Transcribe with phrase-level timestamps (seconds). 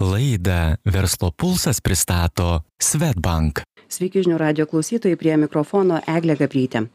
[0.00, 3.60] Laidą Verslo pulsas pristato Svetbank.
[3.92, 6.86] Sveiki žinių radio klausytojai prie mikrofono Eglė Gabrytė.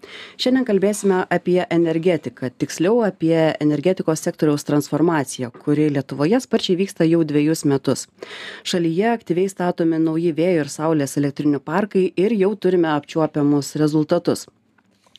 [0.41, 7.61] Šiandien kalbėsime apie energetiką, tiksliau apie energetikos sektoriaus transformaciją, kuri Lietuvoje sparčiai vyksta jau dviejus
[7.69, 8.07] metus.
[8.65, 14.47] Šalyje aktyviai statomi nauji vėjo ir saulės elektrinių parkai ir jau turime apčiuopiamus rezultatus.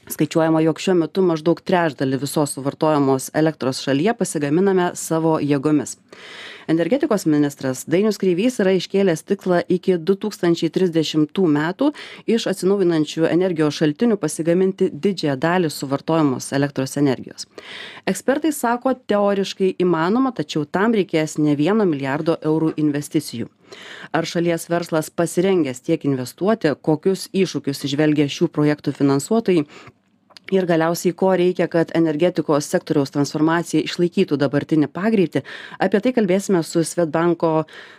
[0.08, 5.96] Skaičiuojama, jog šiuo metu maždaug trečdalį visos suvartojamos elektros šalyje pasigaminame savo jėgomis.
[6.70, 11.90] Energetikos ministras dainius kreivys yra iškėlęs tikslą iki du tūkstančiai trisdešimtų metų
[12.36, 17.46] iš atsinaujinančių energijos šaltinių pasigaminti didžiąją dalį suvartojamos elektros energijos.
[18.06, 23.50] Ekspertai sako teoriškai įmanoma tačiau tam reikės ne vieno milijardo eurų investicijų.
[24.14, 29.66] Ar šalies verslas pasirengęs tiek investuoti kokius iššūkius įžvelgia šių projektų finansuotojai
[30.54, 35.42] ir galiausiai ko reikia kad energetikos sektoriaus transformacija išlaikytų dabartinį pagreitį.
[35.82, 37.52] Apie tai kalbėsime su svedbanko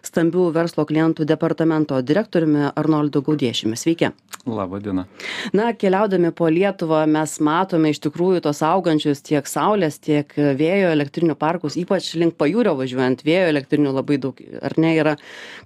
[0.05, 3.77] stambių verslo klientų departamento direktoriumi arnoldu gaudiešiumi.
[3.77, 4.11] Sveiki.
[4.47, 5.05] Laba diena
[5.53, 11.35] na keliaudami po lietuvą mes matome iš tikrųjų tuos augančius tiek saulės tiek vėjo elektrinių
[11.39, 13.23] parkus ypač link pajūrio važiuojant.
[13.27, 15.17] Vėjo elektrinių labai daug ar ne yra.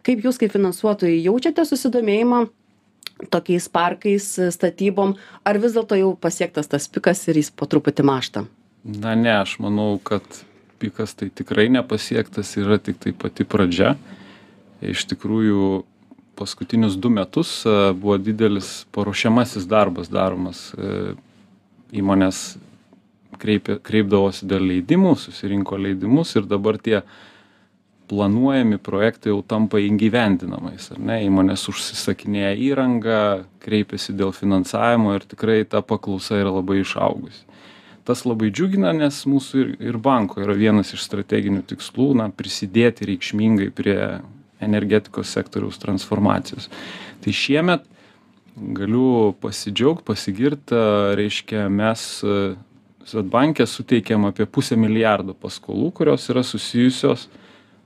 [0.06, 2.46] Kaip jūs kaip finansuotojai jaučiate susidomėjimą
[3.30, 5.16] tokiais parkais statybom.
[5.46, 8.46] Ar vis dėlto jau pasiektas tas pikas ir jis po truputį mąžta?
[8.84, 10.26] Na ne aš manau kad
[10.82, 13.94] pikas tai tikrai nepasiektas yra tiktai pati pradžia.
[14.82, 15.84] Iš tikrųjų
[16.40, 21.14] paskutinius du metus e, buvo didelis paruošiamasis darbas daromas e,
[22.02, 22.42] įmonės
[23.42, 27.02] kreipė kreipdavosi dėl leidimų susirinko leidimus ir dabar tie
[28.12, 31.22] planuojami projektai jau tampa įgyvendinamais ar ne?
[31.30, 33.22] Įmonės užsisakinėja įrangą
[33.64, 37.46] kreipiasi dėl finansavimo ir tikrai ta paklausa yra labai išaugusi.
[38.04, 43.08] Tas labai džiugina nes mūsų ir ir banko yra vienas iš strateginių tikslų na prisidėti
[43.08, 44.00] reikšmingai prie
[44.62, 46.68] energetikos sektoriaus transformacijos.
[47.24, 47.88] Tai šiemet
[48.76, 50.74] galiu pasidžiaugt pasigirt
[51.16, 52.04] reiškia mes
[53.08, 57.30] svedbanke suteikėm apie pusę milijardo paskolų kurios yra susijusios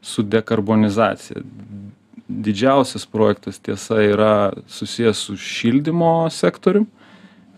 [0.05, 1.41] su dekarbonizacija.
[2.27, 6.85] Didžiausias projektas tiesa yra susijęs su šildymo sektorium.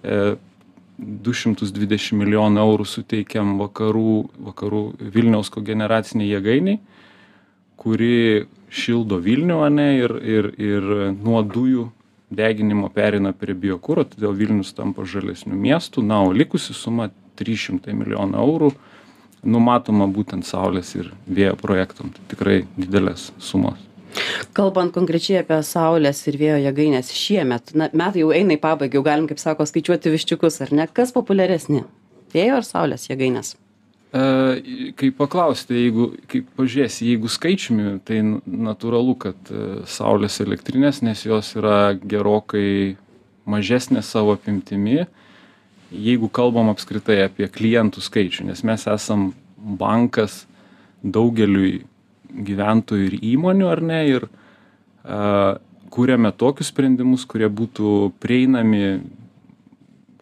[0.03, 4.16] 220 e, milijonų eurų suteikiam vakarų,
[4.50, 4.81] vakarų
[5.16, 6.80] Vilniaus kogeneraciniai jėgainiai,
[7.75, 11.90] kuri šildo Vilnių ne, ir, ir, ir nuo dujų
[12.31, 16.03] deginimo perina prie biokūro, todėl Vilnius tampa žalesnių miestų.
[16.03, 17.09] Na, o likusi suma
[17.40, 18.72] 300 milijonų eurų
[19.43, 22.13] numatoma būtent saulės ir vėjo projektam.
[22.15, 23.83] Tai tikrai didelės sumos.
[24.57, 29.05] Kalbant konkrečiai apie saulės ir vėjo jėgainės šiemet, na, metai jau eina į pabaigą, jau
[29.05, 30.87] galim, kaip sako, skaičiuoti viščiukus, ar ne?
[30.89, 31.83] Kas populiaresni?
[32.33, 33.53] Vėjo ar saulės jėgainės?
[34.17, 34.23] E,
[34.97, 41.53] kai paklausite, jeigu, kaip pažiūrėsi, jeigu skaičiumi, tai natūralu, kad e, saulės elektrinės, nes jos
[41.59, 42.97] yra gerokai
[43.47, 45.26] mažesnės savo apimtimi, e,
[45.91, 50.45] jeigu kalbam apskritai apie klientų skaičių nes mes esam bankas
[51.03, 51.85] daugeliui
[52.27, 55.57] gyventojų ir įmonių ar ne ir a,
[55.93, 58.99] kuriame tokius sprendimus kurie būtų prieinami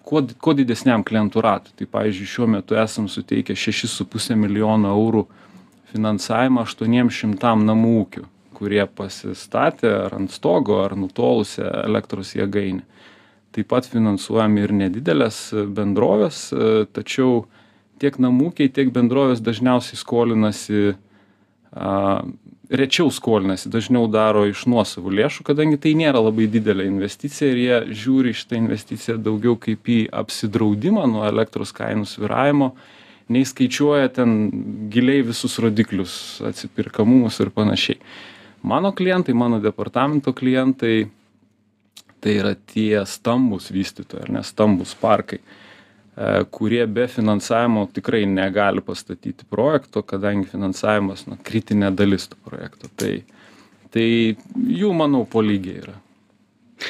[0.06, 1.74] kuo, kuo didesniam klientų ratui.
[1.80, 5.26] Tai pavyzdžiui, šiuo metu esam suteikę 6,5 milijono eurų
[5.92, 12.86] finansavimą 800 namų ūkių, kurie pasistatė ar ant stogo, ar nutolusią elektros jėgainę
[13.56, 15.40] taip pat finansuojam ir nedideles
[15.76, 16.50] bendroves
[16.96, 17.46] tačiau
[18.02, 20.96] tiek namų ūkiai tiek bendrovės dažniausiai skolinasi
[22.70, 27.80] rečiau skolinasi dažniau daro iš nuosavų lėšų kadangi tai nėra labai didelė investicija ir jie
[28.04, 32.74] žiūri šitą investiciją daugiau kaip į apsidraudimą nuo elektros kainų svyravimo
[33.30, 34.34] nei skaičiuoja ten
[34.94, 38.00] giliai visus rodiklius atsipirkamumus ir panašiai.
[38.66, 41.08] Mano klientai mano departamento klientai
[42.26, 45.46] tai yra tie stambūs vystytojai ar ne stambūs parkai e,
[46.58, 52.90] kurie be finansavimo tikrai negali pastatyti projekto kadangi finansavimas na kritinė dalis to projekto.
[52.98, 53.20] Tai
[53.94, 54.08] tai
[54.82, 55.94] jų manau po lygiai yra.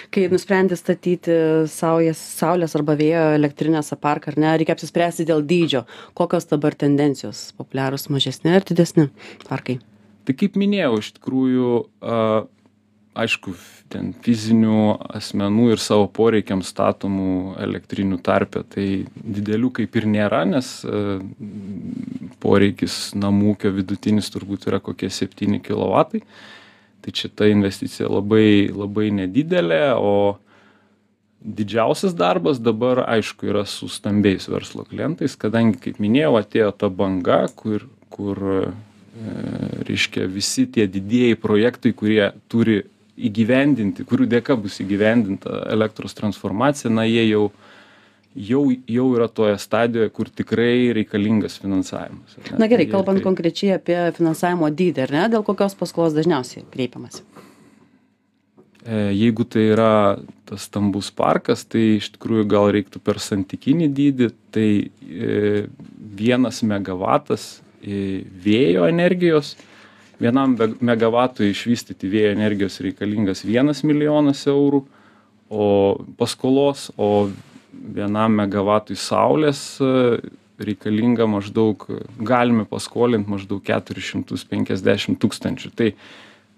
[0.10, 1.36] Kai nusprendi statyti
[1.70, 5.84] saujės saulės arba vėjo elektrinėse parką ar ne reikia apsispręsti dėl dydžio.
[6.18, 7.52] Kokios dabar tendencijos?
[7.60, 9.12] Populiarūs mažesni ar didesni
[9.46, 9.78] parkai?
[10.26, 11.72] Tai kaip minėjau iš tikrųjų
[12.02, 12.20] a
[13.16, 13.54] aišku
[13.92, 20.72] ten fizinių asmenų ir savo poreikiams statomų elektrinių tarpe tai didelių kaip ir nėra nes
[20.84, 21.02] e,
[22.44, 26.24] poreikis namų ūkio vidutinis turbūt yra kokie septyni kilovatai.
[27.06, 30.16] Tai čia ta investicija labai labai nedidelė o
[31.46, 37.46] didžiausias darbas dabar aišku yra su stambiais verslo klientais kadangi kaip minėjau atėjo ta banga
[37.54, 38.42] kur kur
[39.86, 42.82] reiškia visi tie didieji projektai kurie turi
[43.16, 47.48] įgyvendinti kurių dėka bus įgyvendinta elektros transformacija na jie jau
[48.36, 54.70] jau jau yra toje stadijoje kur tikrai reikalingas finansavimas na gerai kalbant konkrečiai apie finansavimo
[54.70, 57.24] dydį ar ne dėl kokios paskolos dažniausiai kreipiamasi?
[58.86, 59.92] E, jeigu tai yra
[60.46, 65.64] tas stambus parkas tai iš tikrųjų gal reiktų per santykinį dydį tai e,
[66.20, 67.48] vienas megavatas
[67.82, 69.56] e, vėjo energijos
[70.22, 74.84] vienam megavatui išvystyti vėjo energijos reikalingas vienas milijonas eurų
[75.50, 75.68] o
[76.18, 77.30] paskolos o
[77.74, 80.20] vienam megavatui saulės e,
[80.60, 85.74] reikalinga maždaug galime paskolint maždaug keturis šimtus penkiasdešim tūkstančių.
[85.76, 85.92] Tai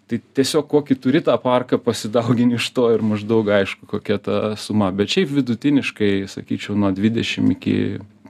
[0.07, 4.87] tai tiesiog kokį turi tą parką pasidaugini iš to ir maždaug aišku kokia ta suma.
[4.95, 7.73] Bet šiaip vidutiniškai sakyčiau nuo dvidešim iki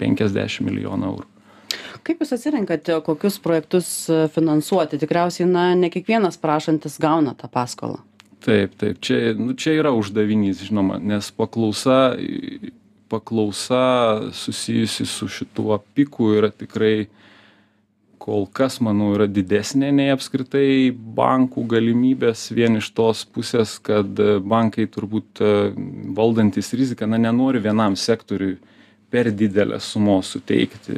[0.01, 1.36] penkiasdešim milijonų eurų
[2.07, 4.99] kaip jūs atsirenkate kokius projektus e, finansuoti?
[5.01, 7.99] Tikriausiai na ne kiekvienas prašantis gauna tą paskolą.
[8.45, 9.01] Taip taip.
[9.03, 12.15] Čia nu čia yra uždavinys žinoma nes paklausa
[13.11, 17.07] paklausa susijusi su šituo piku yra tikrai
[18.19, 22.49] kol kas manau yra didesnė nei apskritai bankų galimybės.
[22.51, 25.53] Vien iš tos pusės kad bankai turbūt e,
[26.17, 28.57] valdantys riziką na nenori vienam sektoriui
[29.13, 30.95] per didelės sumos suteikti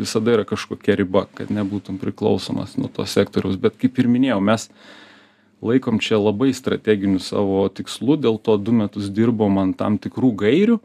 [0.00, 3.58] visada yra kažkokia riba kad nebūtum priklausomas nuo to sektoriaus.
[3.60, 4.68] Bet kaip ir minėjau mes
[5.62, 10.78] laikom čia labai strateginiu savo tikslu dėl to du metus dirbom ant tam tikrų gairių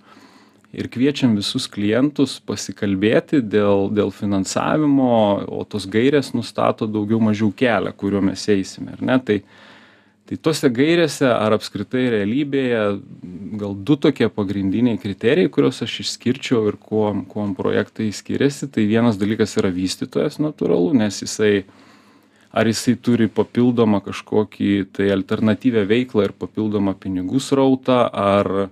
[0.78, 5.14] ir kviečiam visus klientus pasikalbėti dėl dėl finansavimo
[5.48, 9.18] o tos gairės nustato daugiau mažiau kelią kuriuo mes eisime ar ne?
[9.18, 9.40] Tai
[10.28, 12.82] tai tose gairėse ar apskritai realybėje
[13.62, 18.68] gal du tokie pagrindiniai kriterijai kuriuos aš išskirčiau ir kuom kuom projektai skiriasi.
[18.74, 21.62] Tai vienas dalykas yra vystytojas natūralu nes jisai
[22.52, 28.70] ar jisai turi papildomą kažkokį tai alternatyvią veiklą ir papildomą pinigų srautą ar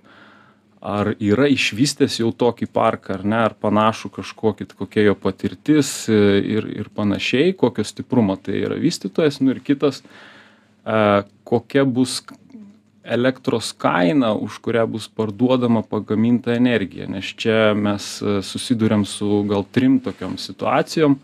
[0.86, 6.68] ar yra išvystęs jau tokį parką ar ne ar panašų kažkokį kokia jo patirtis ir
[6.70, 10.04] ir panašiai kokio stiprumo tai yra vystytojas nu ir kitas
[11.46, 12.24] kokia bus
[13.06, 17.08] elektros kaina už kurią bus parduodama pagaminta energija.
[17.08, 21.20] Nes čia mes susiduriam su gal trim tokiom situacijom.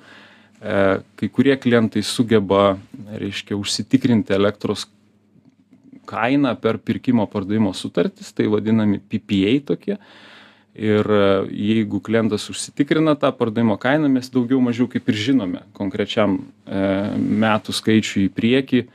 [0.62, 2.78] Kai kurie klientai sugeba
[3.18, 4.86] reiškia užsitikrinti elektros
[6.06, 9.98] kainą per pirkimo pardavimo sutartis tai vadinami ppa tokie.
[10.72, 11.04] Ir
[11.52, 16.38] jeigu klientas užsitikrina tą pardavimo kainą mes daugiau mažiau kaip ir žinome konkrečiam
[17.42, 18.86] metų skaičiui į priekį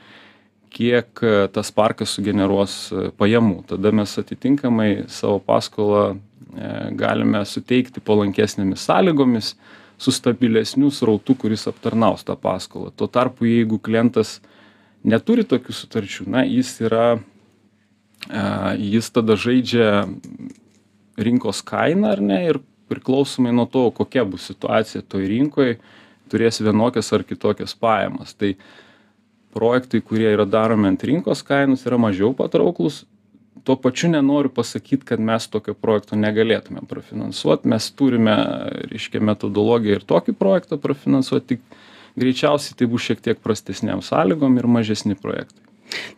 [0.69, 3.61] kiek e, tas parkas sugeneruos e, pajamų.
[3.71, 6.17] Tada mes atitinkamai savo paskolą e,
[6.99, 9.53] galime suteikti palankesnėmis sąlygomis
[9.97, 12.91] su stabilesniu srautu kuris aptarnaus tą paskolą.
[12.95, 14.37] Tuo tarpu jeigu klientas
[15.07, 17.17] neturi tokių sutarčių na jis yra
[18.77, 20.03] jis tada žaidžia
[21.21, 22.59] rinkos kainą ar ne ir
[22.91, 25.77] priklausomai nuo to kokia bus situacija toj rinkoj
[26.31, 28.33] turės vienokias ar kitokias pajamas.
[28.35, 28.53] Tai
[29.57, 33.03] projektai kurie yra daromi ant rinkos kainos yra mažiau patrauklūs
[33.67, 37.65] tuo pačiu nenoriu pasakyt kad mes tokio projekto negalėtumėm prafinansuot.
[37.67, 38.35] Mes turime
[38.93, 41.63] reiškia metodologiją ir tokį projektą prafinansuot tik
[42.17, 45.59] greičiausiai tai bus šiek tiek prastesnėm sąlygom ir mažesni projektai.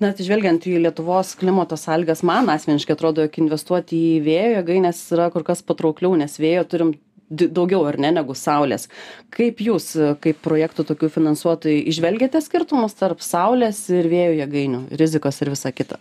[0.02, 5.30] Na atsižvelgiant į lietuvos klimato sąlygas man asmeniškai atrodo jog investuoti į vėjo jėgaines yra
[5.34, 6.94] kur kas patraukliau nes vėjo turim
[7.30, 8.88] daugiau ar ne negu saulės.
[9.34, 9.92] Kaip jūs
[10.24, 16.00] kaip projektų tokių finansuotojai įžvelgiate skirtumus tarp saulės ir vėjo jėgainių rizikos ir visa kita?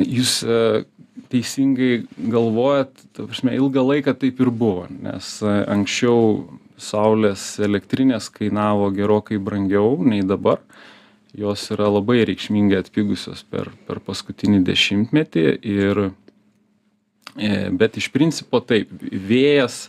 [0.00, 0.84] Jūs e,
[1.30, 6.48] teisingai galvojat ta prasme ilgą laiką taip ir buvo nes e, anksčiau
[6.80, 10.58] saulės elektrinės kainavo gerokai brangiau nei dabar.
[11.34, 16.10] Jos yra labai reikšmingai atpigusios per per paskutinį dešimtmetį ir e,
[17.70, 19.88] bet iš principo taip vėjas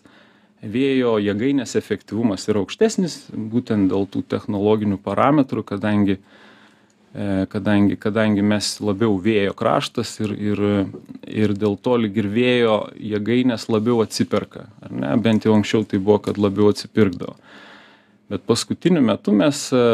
[0.66, 8.72] vėjo jėgainės efektyvumas yra aukštesnis būtent dėl tų technologinių parametrų kadangi e, kadangi kadangi mes
[8.82, 10.64] labiau vėjo kraštas ir ir
[11.44, 12.78] ir dėl to lyg ir vėjo
[13.14, 15.14] jėgainės labiau atsiperka ne?
[15.22, 17.38] Bent jau anksčiau tai buvo kad labiau atsipirkdavo.
[18.30, 19.86] Bet paskutiniu metu mes e,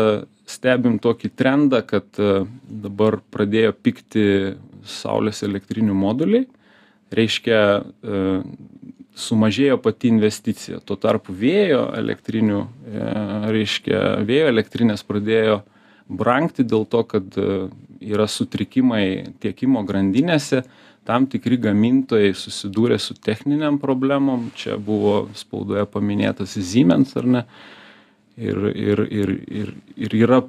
[0.47, 4.25] stebim tokį trendą kad e, dabar pradėjo pigti
[4.87, 6.47] saulės elektrinių moduliai.
[7.11, 7.57] Reiškia
[9.21, 10.81] sumažėjo pati investicija.
[10.85, 13.09] Tuo tarpu vėjo elektrinių e,
[13.55, 15.61] reiškia vėjo elektrinės pradėjo
[16.11, 17.67] brangti dėl to kad e,
[18.01, 20.63] yra sutrikimai tiekimo grandinėse.
[21.07, 24.49] Tam tikri gamintojai susidūrė su techninėm problemom.
[24.57, 27.45] Čia buvo spaudoje paminėtas siemens ar ne?
[28.41, 30.41] Ir ir ir ir ir yra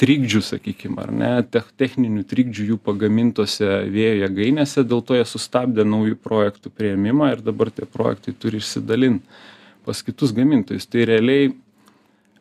[0.00, 5.86] trikdžių sakykim ar ne tech techninių trikdžių jų pagamintose vėjo jėgainėse dėl to jie sustabdė
[5.88, 9.24] naujų projektų priėmimą ir dabar tie projektai turi išsidalint
[9.86, 10.88] pas kitus gamintojus.
[10.90, 11.52] Tai realiai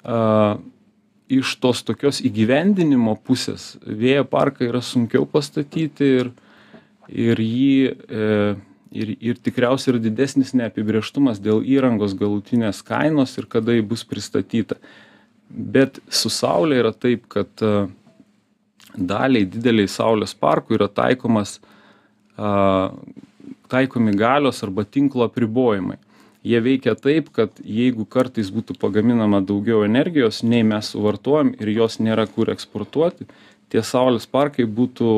[0.04, 0.58] a,
[1.32, 6.32] iš tos tokios įgyvendinimo pusės vėjo parką yra sunkiau pastatyti ir,
[7.10, 8.30] ir jį e,
[8.96, 14.78] ir, ir tikriausiai yra didesnis neapibrieštumas dėl įrangos galutinės kainos ir kada ji bus pristatyta
[15.50, 17.86] bet su saule yra taip kad a,
[18.96, 21.60] daliai dideliai saulės parkų yra taikomas
[23.72, 25.98] taikomi galios arba tinklo apribojimai.
[26.46, 31.98] Jie veikia taip, kad jeigu kartais būtų pagaminama daugiau energijos, nei mes suvartojam ir jos
[32.04, 33.25] nėra kur eksportuoti,
[33.74, 35.14] tie saulės parkai būtų,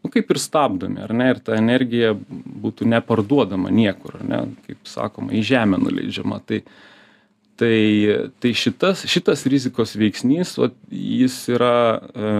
[0.00, 5.34] nu, kaip ir stabdomi, ar ne, ir ta energija būtų neparduodama niekur, ne, kaip sakoma,
[5.36, 6.40] į žemę nuleidžiama.
[6.48, 6.90] Tai, uh,
[7.60, 12.32] tai tai šitas šitas rizikos veiksnys vat jis yra e,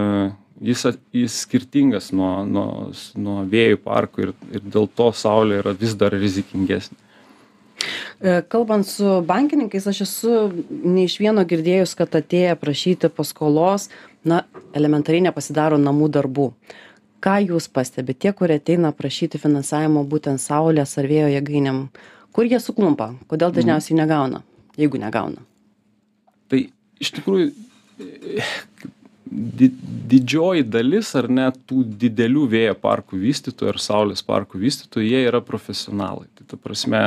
[0.71, 2.67] jis jis skirtingas nuo nuo
[3.15, 6.97] nuo vėjų parkų ir ir dėl to saulė yra vis dar rizikingesnė
[8.21, 10.37] e, Kalbant su bankininkais, aš esu
[10.69, 13.89] ne iš vieno girdėjus, kad atėję prašyti paskolos,
[14.25, 14.43] na,
[14.77, 16.51] elementariai nepasidaro namų darbų.
[17.21, 21.83] Ką jūs pastebite, tie, kurie ateina prašyti finansavimo būtent saulės ar vėjo jėgainėm,
[22.33, 24.41] kur jie suklumpa, kodėl dažniausiai negauna?
[24.81, 25.43] Jeigu negauna?
[26.51, 26.65] Tai
[27.01, 27.51] iš tikrųjų
[29.31, 29.69] di,
[30.11, 35.41] didžioji dalis ar net tų didelių vėjo parkų vystytojų ar saulės parkų vystytojų, jie yra
[35.45, 36.27] profesionalai.
[36.35, 37.03] Tai ta prasme,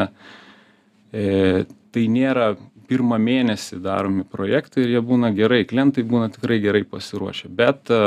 [1.12, 2.54] e, tai nėra
[2.88, 7.50] pirmą mėnesį daromi projektai ir jie būna gerai, klientai būna tikrai gerai pasiruošę.
[7.52, 8.00] Bet e,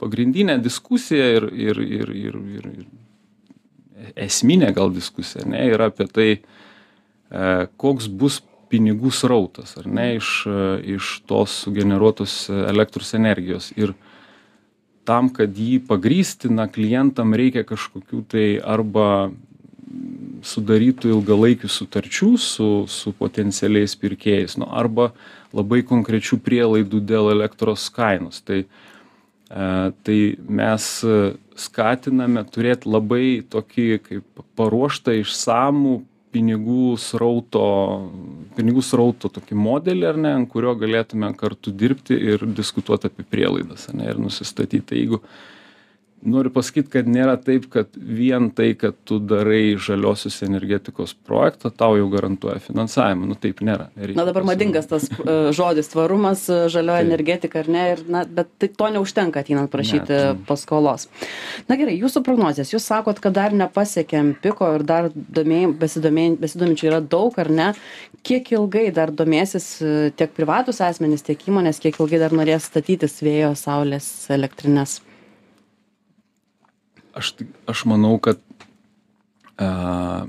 [0.00, 6.30] pagrindinė diskusija ir, ir, ir, ir, ir, ir esminė gal diskusija ne, yra apie tai,
[6.36, 10.32] e, koks bus pinigų srautas ar ne iš
[10.96, 13.70] iš tos sugeneruotos elektros energijos.
[13.76, 13.94] Ir
[15.08, 19.32] tam kad jį pagrįsti na klientam reikia kažkokių tai arba
[20.42, 25.12] sudarytų ilgalaikių sutarčių su su potencialiais pirkėjais nu arba
[25.52, 28.40] labai konkrečių prielaidų dėl elektros kainos.
[28.40, 29.66] Tai e
[30.02, 30.86] tai mes
[31.60, 35.98] skatiname turėt labai tokį kaip paruoštą išsamų
[36.32, 37.64] pinigų srauto
[38.56, 43.88] pinigų srauto tokį modelį ar ne ant kurio galėtume kartu dirbti ir diskutuot apie prielaidas
[43.92, 44.86] ane ir nusistatyt.
[44.88, 45.22] Tai jeigu
[46.22, 51.96] noriu pasakyt kad nėra taip kad vien tai kad tu darai žaliosios energetikos projektą tau
[51.98, 53.26] jau garantuoja finansavimą.
[53.32, 53.88] Nu taip nėra.
[54.14, 57.84] Na dabar madingas tas e, žodis tvarumas e, žalioji energetika ar ne?
[57.94, 61.08] Ir na bet tai to neužtenka ateinant prašyti paskolos.
[61.68, 62.72] Na gerai jūsų prognozės.
[62.74, 67.70] Jūs sakot kad dar nepasiekėm piko ir dar domėj besidomėj besidominčių yra daug ar ne?
[68.22, 73.18] Kiek ilgai dar domėsis e, tiek privatūs asmenys tiek įmonės kiek ilgai dar norės statytis
[73.24, 75.00] vėjo saulės elektrines
[77.14, 77.34] aš
[77.66, 78.40] aš manau kad
[79.58, 80.26] a,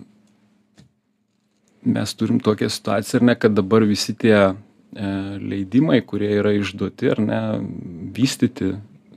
[1.84, 4.54] mes turim tokią situaciją ar ne kad dabar visi tie e,
[5.40, 7.42] leidimai kurie yra išduoti ar ne
[8.16, 8.74] vystyti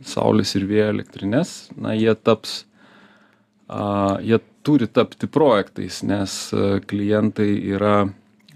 [0.07, 2.65] saulės ir vėjo elektrines na jie taps
[3.69, 7.99] a, jie turi tapti projektais nes a, klientai yra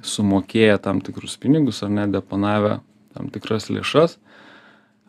[0.03, 2.81] sumokėję tam tikrus pinigus ar ne deponavę
[3.15, 4.19] tam tikras lėšas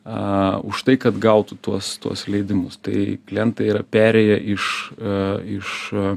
[0.03, 2.79] a, už tai, kad gautų tuos, tuos leidimus.
[2.81, 4.65] Tai klientai yra perėję iš,
[4.97, 5.21] a,
[5.59, 6.15] iš, a,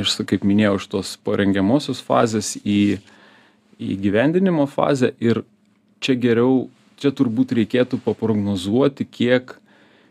[0.00, 2.98] iš, kaip minėjau, iš tos parengiamosios fazės į,
[3.80, 5.44] į gyvendinimo fazę ir
[6.00, 6.68] čia geriau,
[7.00, 9.54] čia turbūt reikėtų paprognozuoti, kiek,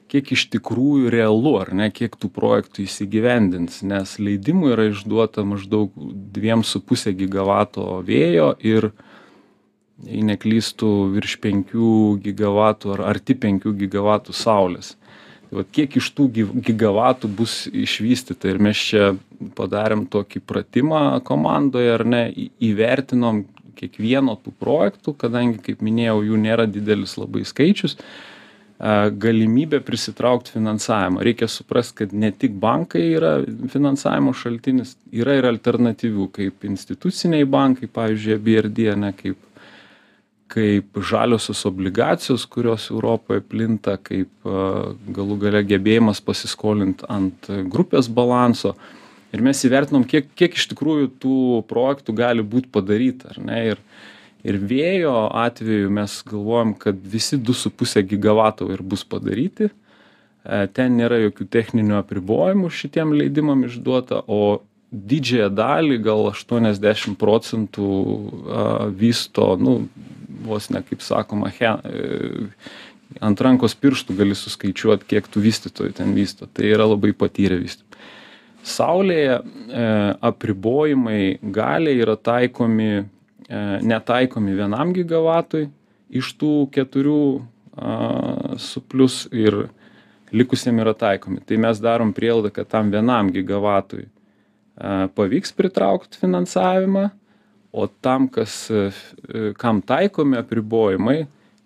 [0.09, 5.93] kiek iš tikrųjų realu, ar ne, kiek tų projektų įsigyvendins, nes leidimų yra išduota maždaug
[6.33, 8.91] 2,5 gigavato vėjo ir
[10.07, 11.91] jei neklystu virš penkių
[12.23, 14.95] gigavatų ar arti penkių gigavatų saulės.
[15.49, 18.51] Tai vat kiek iš tų gi gigavatų bus išvystyta?
[18.51, 19.13] Ir mes čia
[19.57, 22.23] padarėm tokį pratimą komandoje ar ne?
[22.61, 23.45] Įvertinom
[23.79, 27.97] kiekvieno tų projektų kadangi kaip minėjau jų nėra didelis labai skaičius
[28.79, 33.33] a galimybę prisitraukt finansavimą reikia suprast kad ne tik bankai yra
[33.73, 39.35] finansavimo šaltinis yra ir alternatyvių kaip instituciniai bankai pavyzdžiui ebirdi ane kaip
[40.49, 48.73] kaip žaliosios obligacijos kurios europoje plinta kaip galų gale gebėjimas pasiskolint ant grupės balanso.
[49.29, 53.59] Ir mes įvertinom kiek kiek iš tikrųjų tų projektų gali būt padaryta ar ne?
[53.73, 53.83] Ir
[54.43, 59.69] ir vėjo atveju mes galvojam kad visi du su puse gigavato ir bus padaryti.
[59.69, 67.89] E, ten nėra jokių techninių apribojimų šitiem leidimam išduota o didžiąją dalį, gal 80 procentų
[68.97, 69.75] vysto, nu,
[70.45, 71.71] vos ne kaip sakoma, he,
[73.23, 76.47] ant rankos pirštų gali suskaičiuoti, kiek tų vystytojų ten vysto.
[76.51, 77.87] Tai yra labai patyrę vystytojai.
[78.69, 79.83] Saulėje e,
[80.29, 85.69] apribojimai galiai yra taikomi, e, netaikomi vienam gigavatui
[86.09, 87.93] iš tų keturių a,
[88.59, 89.69] su plus ir
[90.35, 91.41] likusiem yra taikomi.
[91.47, 94.09] Tai mes darom prielaidą, kad tam vienam gigavatui
[95.15, 97.09] pavyks pritraukti finansavimą,
[97.71, 98.89] o tam, kas, a,
[99.29, 101.23] e, kam taikomi apribojimai,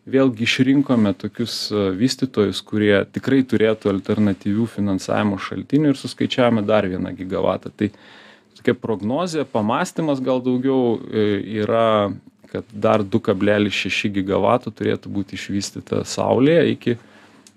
[0.10, 7.13] vėlgi išrinkome tokius e, vystytojus kurie tikrai turėtų alternatyvių finansavimo šaltinių ir suskaičiavome dar vieną
[7.15, 7.93] gigavatą tai
[8.57, 11.25] tokia prognozė pamąstymas gal daugiau e,
[11.63, 12.12] yra
[12.51, 17.00] kad dar du kablelis šeši gigavatų turėtų būti išvystyta saulėje iki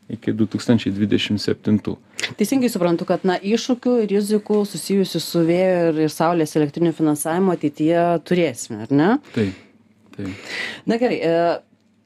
[0.07, 1.97] iki 2027.
[2.39, 7.55] Teisingai suprantu, kad na, iššūkių ir rizikų susijusių su vėjo ir, ir saulės elektrinių finansavimo
[7.55, 9.13] ateityje turėsime, ar ne?
[9.37, 9.63] Taip.
[10.17, 10.53] Taip.
[10.89, 11.33] Na gerai, e,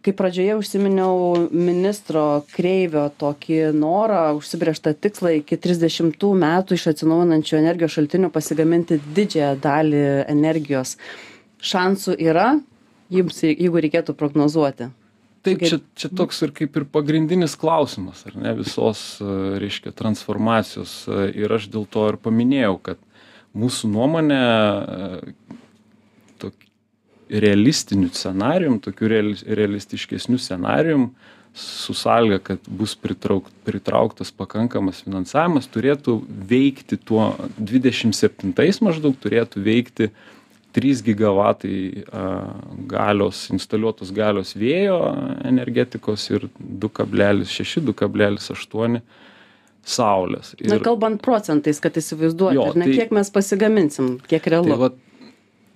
[0.05, 7.99] kaip pradžioje užsiminiau ministro kreivio tokį norą užsibrėžtą tikslą iki trisdešimtų metų iš atsinaujinančių energijos
[7.99, 10.97] šaltinių pasigaminti didžiąją dalį energijos
[11.61, 12.55] šansų yra
[13.13, 14.89] jums jeigu reikėtų prognozuoti
[15.47, 19.01] Taip, čia, čia toks ir kaip ir pagrindinis klausimas, ar ne, visos,
[19.63, 21.07] reiškia, transformacijos.
[21.33, 23.01] Ir aš dėl to ir paminėjau, kad
[23.57, 24.43] mūsų nuomonė
[27.31, 29.09] realistiniu scenarijum tokiu
[29.47, 31.11] realistiškesniu scenarijum
[31.55, 36.21] su sąlyga kad bus pritrauk pritrauktas pakankamas finansavimas turėtų
[36.51, 40.11] veikti tuo dvidešim septintais maždaug turėtų veikti
[40.77, 42.25] trys gigavatai a
[42.91, 44.99] galios instaliuotos galios vėjo
[45.47, 49.03] energetikos ir du kablelis šeši du kablelis aštuoni
[49.87, 50.55] saulės.
[50.61, 54.71] Ir na kalbant procentais kad įsivaizduot ar ne tai, kiek mes pasigaminsim kiek realu?
[54.71, 54.99] Tai vat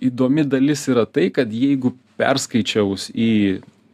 [0.05, 3.31] įdomi dalis yra tai kad jeigu perskaičiavus į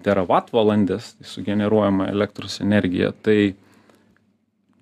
[0.05, 3.53] teravatvalandes sugeneruojamą elektros energiją tai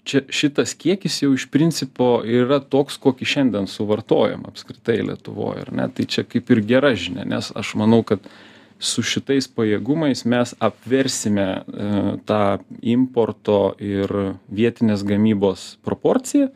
[0.03, 5.90] čia šitas kiekis jau iš principo yra toks kokį šiandien suvartojam apskritai lietuvoj ar ne?
[5.94, 8.24] Tai čia kaip ir gera žinia nes aš manau kad
[8.79, 11.90] su šitais pajėgumais mes apversime e,
[12.27, 12.44] tą
[12.79, 14.14] importo ir
[14.48, 16.48] vietinės gamybos proporciją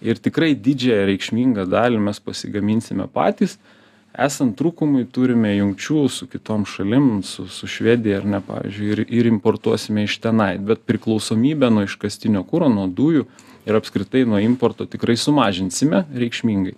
[0.00, 3.58] ir tikrai didžiąją reikšmingą dalį mes pasigaminsime patys
[4.18, 9.28] esant trūkumui turime jungčių su kitom šalim su su švedija ar ne pavyzdžiui ir ir
[9.30, 10.58] importuosime iš tenai.
[10.58, 13.26] Bet priklausomybę nuo iškastinio kuro nuo dujų
[13.66, 16.74] ir apskritai nuo importo tikrai sumažinsime reikšmingai.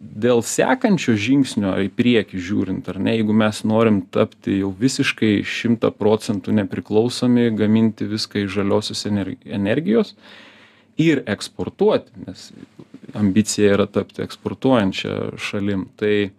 [0.00, 5.90] Dėl sekančio žingsnio į priekį žiūrint ar ne jeigu mes norim tapti jau visiškai šimtą
[5.92, 10.14] procentų nepriklausomi gaminti viską iš žaliosios ener energijos
[11.00, 12.50] ir eksportuoti nes
[13.16, 15.88] ambicija yra tapti eksportuojančia šalim.
[15.98, 16.30] Tai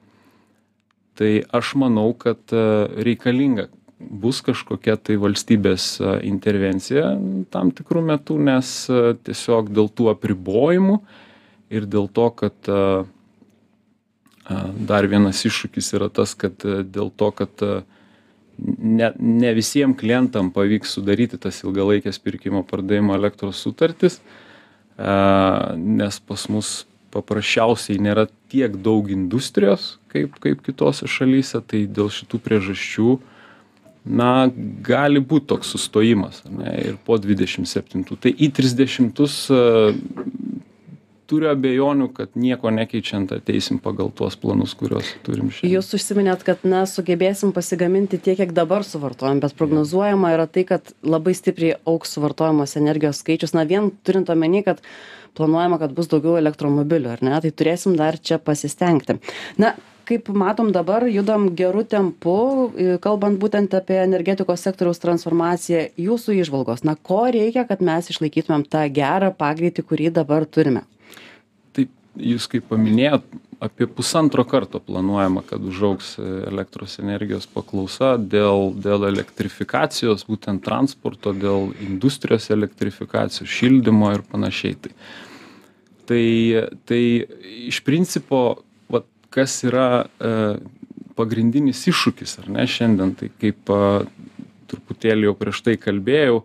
[1.22, 2.66] tai aš manau kad e,
[3.06, 3.68] reikalinga.
[4.02, 7.12] Bus kažkokia tai valstybės e, intervencija
[7.54, 10.98] tam tikru metu nes e, tiesiog dėl tų apribojimų
[11.72, 12.72] ir dėl to kad
[14.90, 17.62] dar vienas iššūkis yra tas kad dėl to kad
[18.58, 24.20] ne ne visiem klientam pavyks sudaryti tas ilgalaikes pirkimo pardavimo elektros sutartis
[25.02, 26.72] nes pas mus
[27.12, 33.18] paprasčiausiai nėra tiek daug industrijos kaip kaip kitose šalyse tai dėl šitų priežasčių
[34.06, 34.50] na
[34.82, 38.18] gali būt toks sustojimas ne ir po dvidešim septintų.
[38.24, 39.44] Tai į trisdešimtus
[41.32, 45.76] turiu abejonių kad nieko nekeičiant ateisim pagal tuos planus kuriuos turim šiandien.
[45.78, 50.92] Jūs užsiminėt kad na sugebėsim pasigaminti tiek kiek dabar suvartojam bet prognozuojama yra tai kad
[51.06, 53.56] labai stipriai augs suvartojamos energijos skaičius.
[53.56, 54.84] Na vien turint omeny kad
[55.38, 59.20] planuojama kad bus daugiau elektromobilių ar ne tai turėsim dar čia pasistengti.
[59.62, 59.76] Na
[60.10, 62.36] kaip matom dabar judam geru tempu
[63.04, 66.84] kalbant būtent apie energetikos sektoriaus transformaciją jūsų įžvalgos.
[66.84, 70.84] Na ko reikia kad mes išlaikytumėm tą gerą pagreitį kurį dabar turime
[72.20, 73.26] jūs kaip paminėjot
[73.62, 81.70] apie pusantro karto planuojama kad užaugs elektros energijos paklausa dėl dėl elektrifikacijos būtent transporto dėl
[81.86, 84.80] industrijos elektrifikacijos šildymo ir panašiai.
[84.82, 84.96] Tai
[86.10, 86.26] tai
[86.90, 87.04] tai
[87.70, 88.42] iš principo
[88.92, 90.34] vat kas yra e,
[91.16, 93.72] pagrindinis iššūkis ar ne šiandien tai kaip
[94.72, 96.42] truputėlį jau prieš tai kalbėjau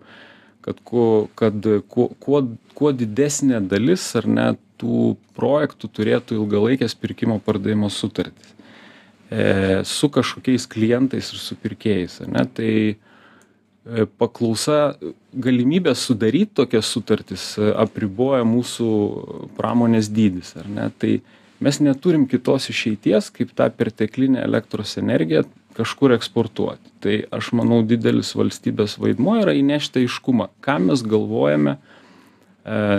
[0.66, 2.42] kad kuo kad kuo kuo
[2.74, 4.46] kuo didesnė dalis ar ne
[4.80, 8.52] tų projektų turėtų ilgalaikes pirkimo pardavimo sutartis
[9.30, 12.18] e, su kažkokiais klientais ir su pirkėjais.
[12.28, 12.44] Ne?
[12.58, 14.96] Tai e, paklausa
[15.32, 18.90] galimybė sudaryt tokias sutartis e, apriboja mūsų
[19.58, 21.18] pramonės dydis ne tai
[21.62, 25.46] mes neturim kitos išeities kaip tą perteklinę elektros energiją
[25.76, 26.92] kažkur eksportuoti.
[27.04, 31.78] Tai aš manau didelis valstybės vaidmuo yra įnešti aiškumą ką mes galvojame e,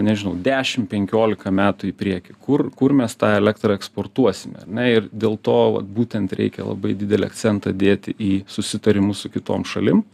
[0.06, 4.90] nežinau dešim penkiolika metų į priekį kur kur mes tą elektrą eksportuosime ne?
[4.96, 10.06] Ir dėl to vat būtent reikia labai didelį akcentą dėti į susitarimus su kitom šalim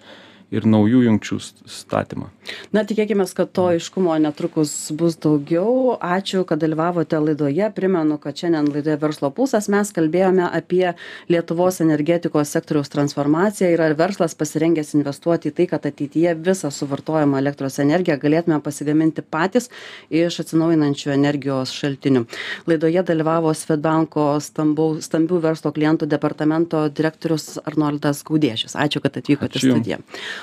[0.53, 2.29] ir naujų jungčių statymą.
[2.75, 5.95] Na, tikėkime, kad to aiškumo netrukus bus daugiau.
[6.03, 7.69] Ačiū, kad dalyvavote laidoje.
[7.75, 10.93] Primenu, kad šiandien laidoje Verslo pulsas mes kalbėjome apie
[11.31, 17.39] Lietuvos energetikos sektoriaus transformaciją ir ar verslas pasirengęs investuoti į tai, kad ateityje visą suvartojamą
[17.41, 19.69] elektros energiją galėtume pasigaminti patys
[20.13, 22.25] iš atsinaujinančių energijos šaltinių.
[22.69, 28.75] Laidoje dalyvavo Svetbanko stambių, verslo klientų departamento direktorius Arnoldas Gaudiešius.
[28.79, 30.01] Ačiū, kad atvykote į studiją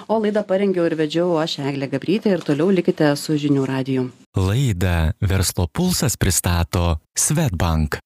[0.08, 4.08] o laidą parengiau ir vedžiau aš eglė gabrytė ir toliau likite su žinių radiju
[4.38, 8.00] Laidą Verslo pulsas pristato Svetbank.